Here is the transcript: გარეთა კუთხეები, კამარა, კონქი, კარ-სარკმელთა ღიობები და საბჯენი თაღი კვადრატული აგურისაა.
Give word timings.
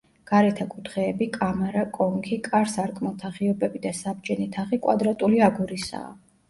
გარეთა 0.29 0.65
კუთხეები, 0.69 1.27
კამარა, 1.35 1.83
კონქი, 1.99 2.39
კარ-სარკმელთა 2.49 3.33
ღიობები 3.37 3.85
და 3.87 3.93
საბჯენი 4.03 4.53
თაღი 4.59 4.85
კვადრატული 4.89 5.49
აგურისაა. 5.53 6.15